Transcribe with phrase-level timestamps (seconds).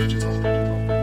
[0.00, 0.97] It's digital.